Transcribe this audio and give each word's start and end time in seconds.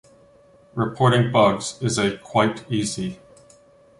Reporting 0.73 1.31
bugs 1.31 1.77
is 1.79 1.99
a 1.99 2.17
quite 2.17 2.65
easy. 2.71 3.19